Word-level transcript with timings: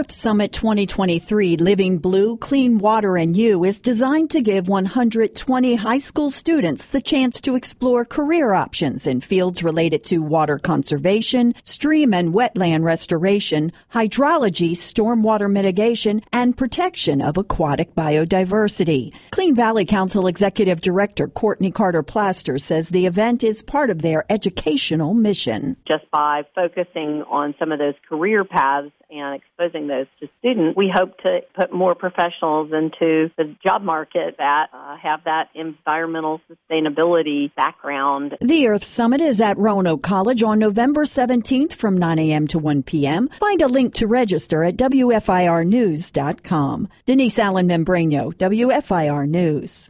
Earth 0.00 0.12
Summit 0.12 0.50
2023 0.54 1.58
Living 1.58 1.98
Blue, 1.98 2.38
Clean 2.38 2.78
Water 2.78 3.18
and 3.18 3.36
You 3.36 3.64
is 3.64 3.80
designed 3.80 4.30
to 4.30 4.40
give 4.40 4.66
120 4.66 5.74
high 5.74 5.98
school 5.98 6.30
students 6.30 6.86
the 6.86 7.02
chance 7.02 7.38
to 7.42 7.54
explore 7.54 8.06
career 8.06 8.54
options 8.54 9.06
in 9.06 9.20
fields 9.20 9.62
related 9.62 10.02
to 10.04 10.22
water 10.22 10.56
conservation, 10.56 11.54
stream 11.64 12.14
and 12.14 12.32
wetland 12.32 12.82
restoration, 12.82 13.72
hydrology, 13.92 14.70
stormwater 14.70 15.52
mitigation, 15.52 16.22
and 16.32 16.56
protection 16.56 17.20
of 17.20 17.36
aquatic 17.36 17.94
biodiversity. 17.94 19.12
Clean 19.32 19.54
Valley 19.54 19.84
Council 19.84 20.28
Executive 20.28 20.80
Director 20.80 21.28
Courtney 21.28 21.72
Carter 21.72 22.02
Plaster 22.02 22.56
says 22.56 22.88
the 22.88 23.04
event 23.04 23.44
is 23.44 23.60
part 23.60 23.90
of 23.90 24.00
their 24.00 24.24
educational 24.30 25.12
mission. 25.12 25.76
Just 25.86 26.10
by 26.10 26.44
focusing 26.54 27.22
on 27.28 27.54
some 27.58 27.70
of 27.70 27.78
those 27.78 27.96
career 28.08 28.46
paths 28.46 28.92
and 29.10 29.34
exposing 29.34 29.88
those 29.90 30.06
to 30.20 30.28
students, 30.38 30.76
we 30.76 30.92
hope 30.94 31.16
to 31.18 31.40
put 31.54 31.72
more 31.72 31.94
professionals 31.94 32.72
into 32.72 33.30
the 33.36 33.54
job 33.64 33.82
market 33.82 34.36
that 34.38 34.66
uh, 34.72 34.96
have 34.96 35.24
that 35.24 35.50
environmental 35.54 36.40
sustainability 36.50 37.54
background. 37.54 38.36
The 38.40 38.66
Earth 38.68 38.84
Summit 38.84 39.20
is 39.20 39.38
at 39.40 39.58
Roanoke 39.58 40.02
College 40.02 40.42
on 40.42 40.58
November 40.58 41.04
17th 41.04 41.74
from 41.74 41.98
9 41.98 42.18
a.m. 42.18 42.48
to 42.48 42.58
1 42.58 42.82
p.m. 42.84 43.28
Find 43.28 43.60
a 43.62 43.68
link 43.68 43.94
to 43.94 44.06
register 44.06 44.62
at 44.64 44.76
WFIRnews.com. 44.76 46.88
Denise 47.06 47.38
Allen 47.38 47.68
Membreño, 47.68 48.34
WFIR 48.34 49.28
News. 49.28 49.88